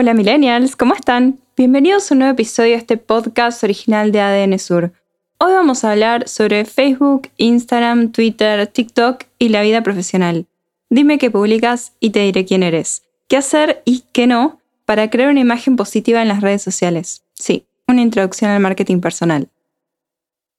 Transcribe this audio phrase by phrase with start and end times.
[0.00, 1.40] Hola millennials, ¿cómo están?
[1.58, 4.94] Bienvenidos a un nuevo episodio de este podcast original de ADN Sur.
[5.36, 10.46] Hoy vamos a hablar sobre Facebook, Instagram, Twitter, TikTok y la vida profesional.
[10.88, 15.28] Dime qué publicas y te diré quién eres, qué hacer y qué no para crear
[15.28, 17.22] una imagen positiva en las redes sociales.
[17.34, 19.50] Sí, una introducción al marketing personal.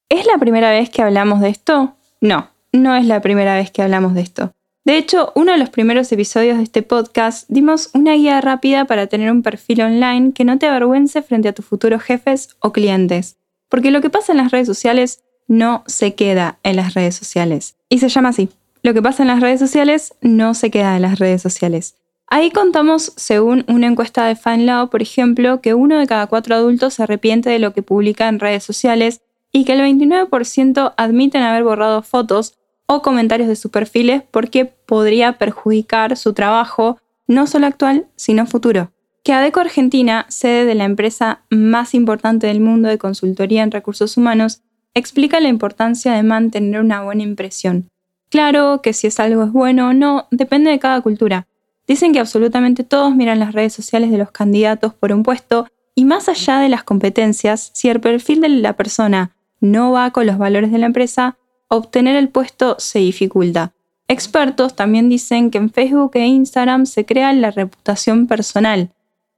[0.10, 1.96] ¿Es la primera vez que hablamos de esto?
[2.20, 4.54] No, no es la primera vez que hablamos de esto.
[4.84, 9.06] De hecho, uno de los primeros episodios de este podcast dimos una guía rápida para
[9.06, 13.38] tener un perfil online que no te avergüence frente a tus futuros jefes o clientes.
[13.70, 17.76] Porque lo que pasa en las redes sociales no se queda en las redes sociales.
[17.90, 18.50] Y se llama así.
[18.82, 21.96] Lo que pasa en las redes sociales no se queda en las redes sociales.
[22.26, 26.96] Ahí contamos, según una encuesta de FanLaw, por ejemplo, que uno de cada cuatro adultos
[26.96, 31.64] se arrepiente de lo que publica en redes sociales y que el 29% admiten haber
[31.64, 32.56] borrado fotos
[32.94, 38.92] o comentarios de sus perfiles porque podría perjudicar su trabajo no solo actual, sino futuro.
[39.24, 44.18] Que ADECO Argentina, sede de la empresa más importante del mundo de consultoría en recursos
[44.18, 44.62] humanos,
[44.94, 47.88] explica la importancia de mantener una buena impresión.
[48.30, 51.48] Claro que si es algo es bueno o no, depende de cada cultura.
[51.88, 56.04] Dicen que absolutamente todos miran las redes sociales de los candidatos por un puesto y
[56.04, 60.38] más allá de las competencias, si el perfil de la persona no va con los
[60.38, 61.38] valores de la empresa,
[61.74, 63.72] obtener el puesto se dificulta.
[64.10, 68.90] Expertos también dicen que en Facebook e Instagram se crea la reputación personal,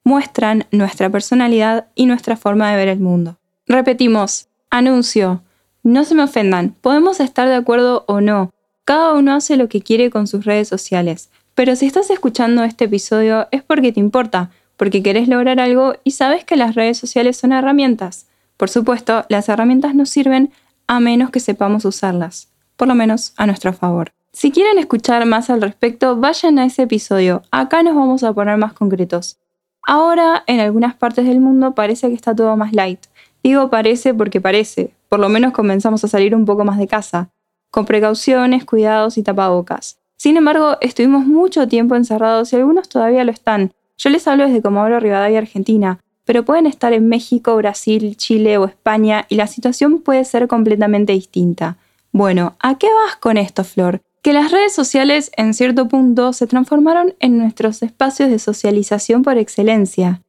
[0.04, 3.38] muestran nuestra personalidad y nuestra forma de ver el mundo.
[3.68, 5.44] Repetimos, anuncio,
[5.84, 8.52] no se me ofendan, podemos estar de acuerdo o no,
[8.84, 12.86] cada uno hace lo que quiere con sus redes sociales, pero si estás escuchando este
[12.86, 17.38] episodio es porque te importa, porque querés lograr algo y sabes que las redes sociales
[17.38, 18.26] son herramientas.
[18.58, 20.52] Por supuesto, las herramientas nos sirven
[20.88, 24.12] a menos que sepamos usarlas, por lo menos a nuestro favor.
[24.32, 28.58] Si quieren escuchar más al respecto, vayan a ese episodio, acá nos vamos a poner
[28.58, 29.38] más concretos.
[29.86, 33.00] Ahora, en algunas partes del mundo parece que está todo más light.
[33.44, 37.30] Digo parece porque parece, por lo menos comenzamos a salir un poco más de casa,
[37.70, 40.00] con precauciones, cuidados y tapabocas.
[40.16, 43.74] Sin embargo, estuvimos mucho tiempo encerrados y algunos todavía lo están.
[43.98, 48.66] Yo les hablo desde Comodoro Rivadavia, Argentina, pero pueden estar en México, Brasil, Chile o
[48.66, 51.78] España y la situación puede ser completamente distinta.
[52.12, 54.02] Bueno, ¿a qué vas con esto, Flor?
[54.22, 59.38] Que las redes sociales en cierto punto se transformaron en nuestros espacios de socialización por
[59.38, 60.22] excelencia.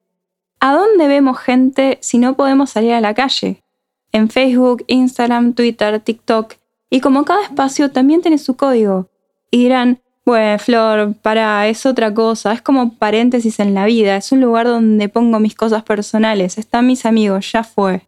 [0.59, 3.63] ¿A dónde vemos gente si no podemos salir a la calle?
[4.11, 6.55] En Facebook, Instagram, Twitter, TikTok.
[6.91, 9.09] Y como cada espacio también tiene su código.
[9.51, 14.33] Y dirán, bueno, Flor, para, es otra cosa, es como paréntesis en la vida, es
[14.33, 18.07] un lugar donde pongo mis cosas personales, están mis amigos, ya fue.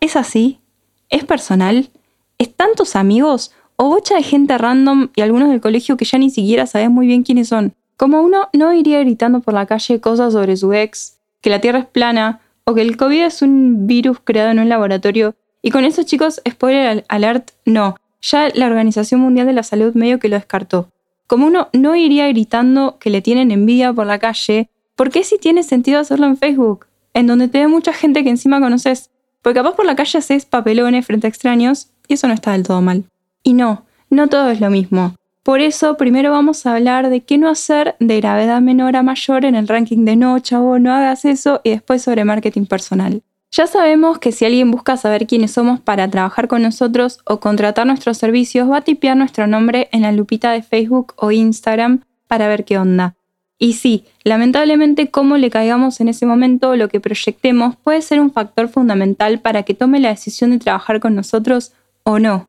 [0.00, 0.60] ¿Es así?
[1.08, 1.88] ¿Es personal?
[2.36, 3.52] ¿Están tus amigos?
[3.76, 7.06] ¿O bocha de gente random y algunos del colegio que ya ni siquiera sabes muy
[7.06, 7.74] bien quiénes son?
[7.96, 11.78] Como uno no iría gritando por la calle cosas sobre su ex, que la Tierra
[11.78, 15.34] es plana, o que el COVID es un virus creado en un laboratorio.
[15.62, 17.96] Y con eso, chicos, spoiler alert, no.
[18.20, 20.90] Ya la Organización Mundial de la Salud medio que lo descartó.
[21.28, 25.38] Como uno no iría gritando que le tienen envidia por la calle, ¿por qué si
[25.38, 26.86] tiene sentido hacerlo en Facebook?
[27.12, 29.10] En donde te ve mucha gente que encima conoces.
[29.42, 32.62] Porque capaz por la calle haces papelones frente a extraños y eso no está del
[32.62, 33.04] todo mal.
[33.42, 35.16] Y no, no todo es lo mismo.
[35.42, 39.44] Por eso, primero vamos a hablar de qué no hacer de gravedad menor a mayor
[39.44, 43.22] en el ranking de no, chavo, no hagas eso, y después sobre marketing personal.
[43.50, 47.86] Ya sabemos que si alguien busca saber quiénes somos para trabajar con nosotros o contratar
[47.86, 52.46] nuestros servicios, va a tipear nuestro nombre en la lupita de Facebook o Instagram para
[52.46, 53.14] ver qué onda.
[53.58, 58.20] Y sí, lamentablemente cómo le caigamos en ese momento o lo que proyectemos puede ser
[58.20, 61.72] un factor fundamental para que tome la decisión de trabajar con nosotros
[62.04, 62.46] o no.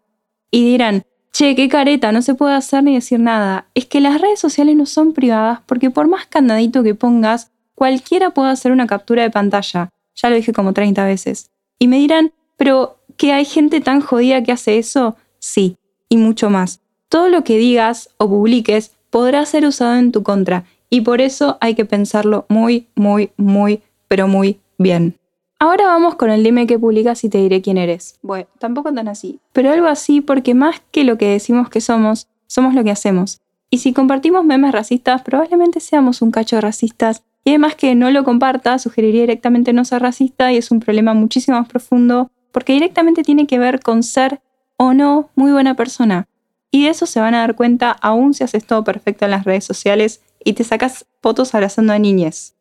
[0.52, 3.68] Y dirán, che, qué careta, no se puede hacer ni decir nada.
[3.74, 8.32] Es que las redes sociales no son privadas porque por más candadito que pongas, cualquiera
[8.32, 9.90] puede hacer una captura de pantalla
[10.22, 11.50] ya lo dije como 30 veces.
[11.78, 15.16] Y me dirán, pero ¿que hay gente tan jodida que hace eso?
[15.40, 15.78] Sí,
[16.10, 16.82] y mucho más.
[17.08, 21.58] Todo lo que digas o publiques podrá ser usado en tu contra, y por eso
[21.62, 25.16] hay que pensarlo muy, muy, muy, pero muy bien.
[25.60, 28.18] Ahora vamos con el dime que publicas y te diré quién eres.
[28.22, 32.28] Bueno, tampoco tan así, pero algo así porque más que lo que decimos que somos,
[32.48, 33.40] somos lo que hacemos.
[33.70, 37.24] Y si compartimos memes racistas, probablemente seamos un cacho racistas.
[37.44, 41.14] Y además que no lo comparta, sugeriría directamente no ser racista y es un problema
[41.14, 44.42] muchísimo más profundo porque directamente tiene que ver con ser
[44.78, 46.28] o no muy buena persona.
[46.72, 49.46] Y de eso se van a dar cuenta aún si haces todo perfecto en las
[49.46, 52.56] redes sociales y te sacas fotos abrazando a niñes.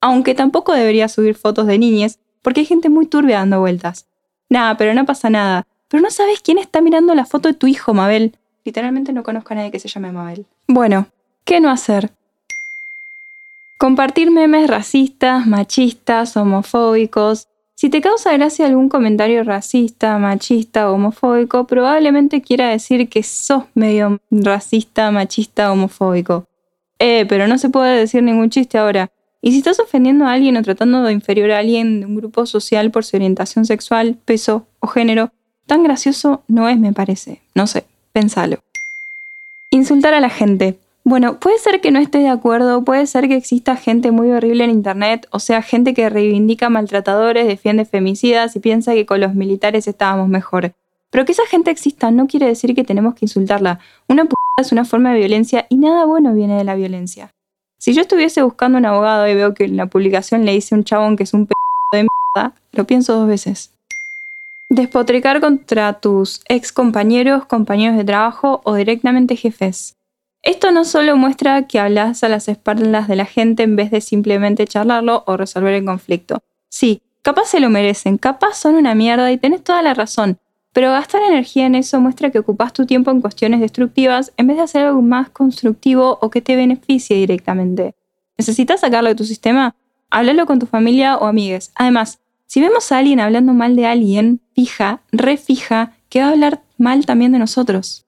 [0.00, 4.06] Aunque tampoco deberías subir fotos de niñes porque hay gente muy turbia dando vueltas.
[4.50, 5.66] Nada, pero no pasa nada.
[5.88, 8.36] Pero no sabes quién está mirando la foto de tu hijo, Mabel.
[8.64, 10.46] Literalmente no conozco a nadie que se llame Mabel.
[10.68, 11.06] Bueno,
[11.44, 12.10] ¿qué no hacer?
[13.84, 17.48] Compartir memes racistas, machistas, homofóbicos.
[17.74, 23.64] Si te causa gracia algún comentario racista, machista o homofóbico, probablemente quiera decir que sos
[23.74, 26.46] medio racista, machista, homofóbico.
[26.98, 29.10] Eh, pero no se puede decir ningún chiste ahora.
[29.42, 32.46] Y si estás ofendiendo a alguien o tratando de inferior a alguien de un grupo
[32.46, 35.30] social por su orientación sexual, peso o género,
[35.66, 37.42] tan gracioso no es, me parece.
[37.54, 37.84] No sé.
[38.14, 38.60] Pensalo.
[39.68, 40.78] Insultar a la gente.
[41.06, 44.64] Bueno, puede ser que no esté de acuerdo, puede ser que exista gente muy horrible
[44.64, 49.34] en Internet, o sea, gente que reivindica maltratadores, defiende femicidas y piensa que con los
[49.34, 50.72] militares estábamos mejor.
[51.10, 53.80] Pero que esa gente exista no quiere decir que tenemos que insultarla.
[54.08, 57.30] Una p es una forma de violencia y nada bueno viene de la violencia.
[57.78, 60.84] Si yo estuviese buscando un abogado y veo que en la publicación le dice un
[60.84, 61.52] chabón que es un p
[61.92, 63.74] de mierda, lo pienso dos veces.
[64.70, 69.94] Despotricar contra tus ex compañeros, compañeros de trabajo o directamente jefes.
[70.44, 74.02] Esto no solo muestra que hablas a las espaldas de la gente en vez de
[74.02, 76.42] simplemente charlarlo o resolver el conflicto.
[76.68, 80.38] Sí, capaz se lo merecen, capaz son una mierda y tenés toda la razón,
[80.74, 84.58] pero gastar energía en eso muestra que ocupas tu tiempo en cuestiones destructivas en vez
[84.58, 87.94] de hacer algo más constructivo o que te beneficie directamente.
[88.36, 89.74] ¿Necesitas sacarlo de tu sistema?
[90.10, 91.72] Háblalo con tu familia o amigues.
[91.74, 96.62] Además, si vemos a alguien hablando mal de alguien, fija, refija, que va a hablar
[96.76, 98.03] mal también de nosotros.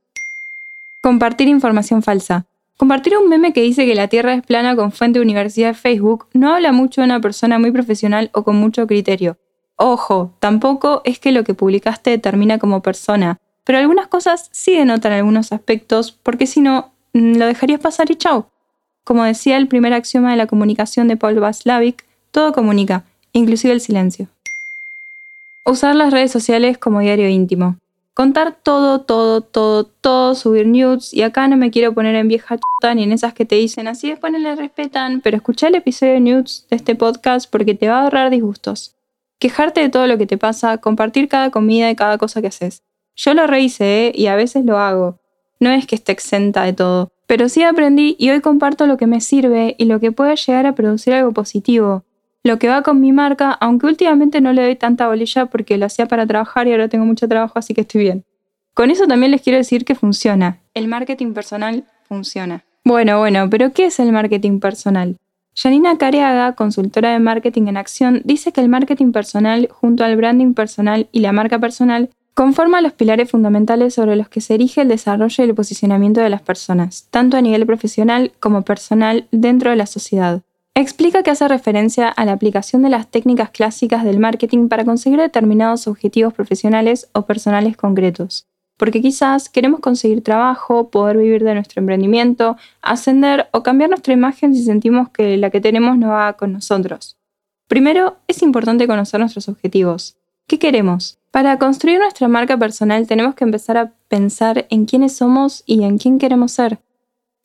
[1.07, 2.47] Compartir información falsa.
[2.77, 5.75] Compartir un meme que dice que la Tierra es plana con fuente de universidad de
[5.75, 9.39] Facebook no habla mucho de una persona muy profesional o con mucho criterio.
[9.77, 15.13] Ojo, tampoco es que lo que publicaste determina como persona, pero algunas cosas sí denotan
[15.13, 18.47] algunos aspectos, porque si no, mm, lo dejarías pasar y chau.
[19.05, 23.81] Como decía el primer axioma de la comunicación de Paul Václavic, todo comunica, inclusive el
[23.81, 24.27] silencio.
[25.65, 27.77] Usar las redes sociales como diario íntimo.
[28.17, 32.57] Contar todo, todo, todo, todo, subir nudes, y acá no me quiero poner en vieja
[32.57, 35.75] chuta ni en esas que te dicen así después no le respetan, pero escucha el
[35.75, 38.97] episodio de nudes de este podcast porque te va a ahorrar disgustos.
[39.39, 42.83] Quejarte de todo lo que te pasa, compartir cada comida y cada cosa que haces.
[43.17, 44.13] Yo lo rehice, ¿eh?
[44.15, 45.21] y a veces lo hago.
[45.61, 49.07] No es que esté exenta de todo, pero sí aprendí y hoy comparto lo que
[49.07, 52.07] me sirve y lo que puede llegar a producir algo positivo
[52.47, 55.87] lo que va con mi marca, aunque últimamente no le doy tanta bolilla porque lo
[55.87, 58.25] hacía para trabajar y ahora tengo mucho trabajo, así que estoy bien.
[58.73, 60.61] Con eso también les quiero decir que funciona.
[60.73, 62.65] El marketing personal funciona.
[62.85, 65.17] Bueno, bueno, pero ¿qué es el marketing personal?
[65.57, 70.55] Janina Careaga, consultora de marketing en acción, dice que el marketing personal, junto al branding
[70.55, 74.89] personal y la marca personal, conforma los pilares fundamentales sobre los que se erige el
[74.89, 79.77] desarrollo y el posicionamiento de las personas, tanto a nivel profesional como personal dentro de
[79.77, 80.43] la sociedad.
[80.79, 85.19] Explica que hace referencia a la aplicación de las técnicas clásicas del marketing para conseguir
[85.19, 88.47] determinados objetivos profesionales o personales concretos.
[88.77, 94.55] Porque quizás queremos conseguir trabajo, poder vivir de nuestro emprendimiento, ascender o cambiar nuestra imagen
[94.55, 97.17] si sentimos que la que tenemos no va con nosotros.
[97.69, 100.19] Primero, es importante conocer nuestros objetivos.
[100.47, 101.19] ¿Qué queremos?
[101.31, 105.97] Para construir nuestra marca personal tenemos que empezar a pensar en quiénes somos y en
[105.97, 106.81] quién queremos ser.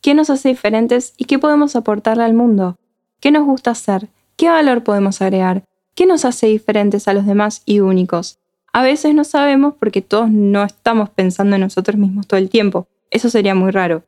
[0.02, 2.76] ¿Qué nos hace diferentes y qué podemos aportarle al mundo?
[3.22, 4.10] ¿Qué nos gusta hacer?
[4.36, 5.64] ¿Qué valor podemos agregar?
[5.94, 8.40] ¿Qué nos hace diferentes a los demás y únicos?
[8.74, 12.88] A veces no sabemos porque todos no estamos pensando en nosotros mismos todo el tiempo.
[13.12, 14.02] Eso sería muy raro.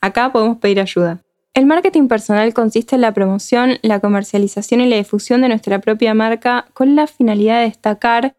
[0.00, 1.22] Acá podemos pedir ayuda.
[1.54, 6.12] El marketing personal consiste en la promoción, la comercialización y la difusión de nuestra propia
[6.12, 8.34] marca con la finalidad de destacar,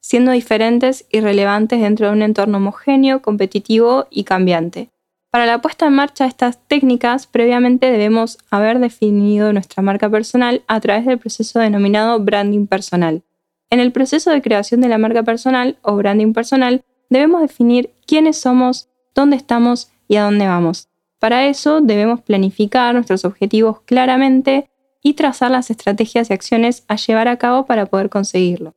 [0.00, 4.90] siendo diferentes y relevantes dentro de un entorno homogéneo, competitivo y cambiante.
[5.30, 10.64] Para la puesta en marcha de estas técnicas, previamente debemos haber definido nuestra marca personal
[10.66, 13.22] a través del proceso denominado branding personal.
[13.70, 18.38] En el proceso de creación de la marca personal o branding personal, debemos definir quiénes
[18.38, 20.88] somos, dónde estamos y a dónde vamos.
[21.20, 24.68] Para eso debemos planificar nuestros objetivos claramente
[25.00, 28.74] y trazar las estrategias y acciones a llevar a cabo para poder conseguirlo.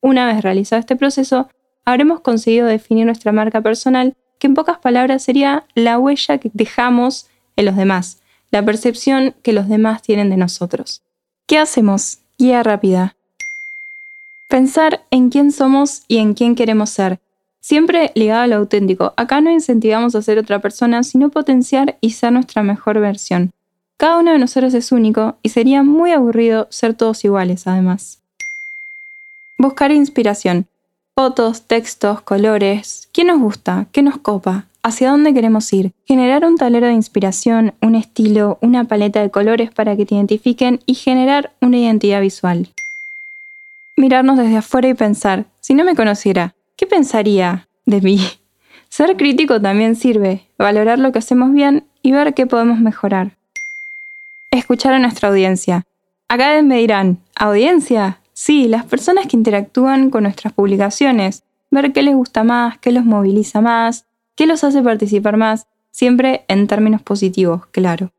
[0.00, 1.48] Una vez realizado este proceso,
[1.84, 7.28] habremos conseguido definir nuestra marca personal que en pocas palabras sería la huella que dejamos
[7.56, 11.02] en los demás, la percepción que los demás tienen de nosotros.
[11.46, 12.18] ¿Qué hacemos?
[12.38, 13.16] Guía rápida.
[14.48, 17.20] Pensar en quién somos y en quién queremos ser.
[17.60, 19.12] Siempre ligado a lo auténtico.
[19.16, 23.50] Acá no incentivamos a ser otra persona, sino potenciar y ser nuestra mejor versión.
[23.96, 28.22] Cada uno de nosotros es único y sería muy aburrido ser todos iguales, además.
[29.58, 30.68] Buscar inspiración.
[31.18, 33.08] Fotos, textos, colores.
[33.10, 33.86] ¿Qué nos gusta?
[33.90, 34.66] ¿Qué nos copa?
[34.82, 35.92] ¿Hacia dónde queremos ir?
[36.04, 40.80] Generar un tablero de inspiración, un estilo, una paleta de colores para que te identifiquen
[40.84, 42.68] y generar una identidad visual.
[43.96, 48.20] Mirarnos desde afuera y pensar, si no me conociera, ¿qué pensaría de mí?
[48.90, 53.38] Ser crítico también sirve, valorar lo que hacemos bien y ver qué podemos mejorar.
[54.50, 55.82] Escuchar a nuestra audiencia.
[56.28, 58.20] Acá me dirán, ¿audiencia?
[58.38, 63.06] Sí, las personas que interactúan con nuestras publicaciones, ver qué les gusta más, qué los
[63.06, 68.12] moviliza más, qué los hace participar más, siempre en términos positivos, claro.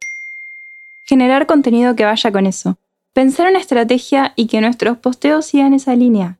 [1.05, 2.79] Generar contenido que vaya con eso.
[3.13, 6.39] Pensar una estrategia y que nuestros posteos sigan esa línea.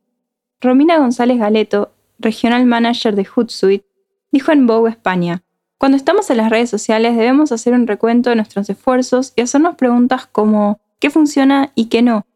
[0.59, 3.85] Romina González Galeto, regional manager de Hootsuite,
[4.31, 5.43] dijo en Vogue España,
[5.77, 9.75] cuando estamos en las redes sociales debemos hacer un recuento de nuestros esfuerzos y hacernos
[9.75, 12.26] preguntas como ¿qué funciona y qué no?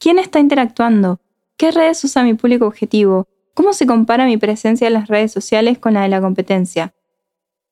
[0.00, 1.20] ¿Quién está interactuando?
[1.58, 3.28] ¿Qué redes usa mi público objetivo?
[3.52, 6.94] ¿Cómo se compara mi presencia en las redes sociales con la de la competencia?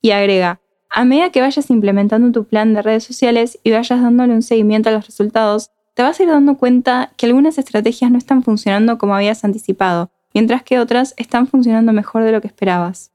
[0.03, 4.35] Y agrega, a medida que vayas implementando tu plan de redes sociales y vayas dándole
[4.35, 8.19] un seguimiento a los resultados, te vas a ir dando cuenta que algunas estrategias no
[8.19, 13.11] están funcionando como habías anticipado, mientras que otras están funcionando mejor de lo que esperabas.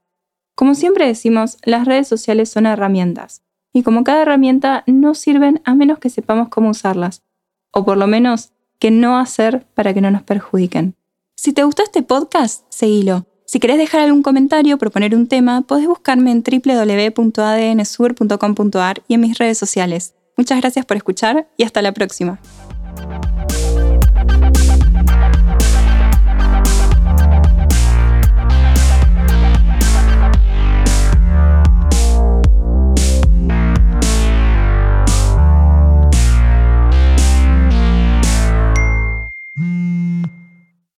[0.56, 5.76] Como siempre decimos, las redes sociales son herramientas, y como cada herramienta no sirven a
[5.76, 7.22] menos que sepamos cómo usarlas,
[7.70, 8.53] o por lo menos
[8.84, 10.94] qué no hacer para que no nos perjudiquen.
[11.36, 13.26] Si te gustó este podcast, seguilo.
[13.46, 19.38] Si querés dejar algún comentario proponer un tema, podés buscarme en www.adnsur.com.ar y en mis
[19.38, 20.12] redes sociales.
[20.36, 22.38] Muchas gracias por escuchar y hasta la próxima.